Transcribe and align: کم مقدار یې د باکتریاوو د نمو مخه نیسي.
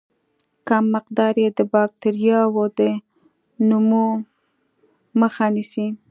کم 0.67 0.83
مقدار 0.95 1.33
یې 1.43 1.49
د 1.57 1.59
باکتریاوو 1.73 2.63
د 2.77 2.79
نمو 3.67 4.07
مخه 5.19 5.45
نیسي. 5.55 5.87